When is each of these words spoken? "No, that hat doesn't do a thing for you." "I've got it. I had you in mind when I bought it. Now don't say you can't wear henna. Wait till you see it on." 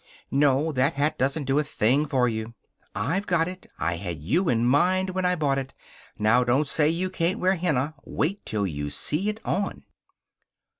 "No, 0.31 0.71
that 0.71 0.95
hat 0.95 1.19
doesn't 1.19 1.43
do 1.43 1.59
a 1.59 1.63
thing 1.63 2.07
for 2.07 2.27
you." 2.27 2.55
"I've 2.95 3.27
got 3.27 3.47
it. 3.47 3.67
I 3.77 3.97
had 3.97 4.17
you 4.23 4.49
in 4.49 4.65
mind 4.65 5.11
when 5.11 5.25
I 5.25 5.35
bought 5.35 5.59
it. 5.59 5.75
Now 6.17 6.43
don't 6.43 6.65
say 6.67 6.89
you 6.89 7.11
can't 7.11 7.37
wear 7.37 7.53
henna. 7.53 7.93
Wait 8.03 8.43
till 8.43 8.65
you 8.65 8.89
see 8.89 9.29
it 9.29 9.39
on." 9.45 9.83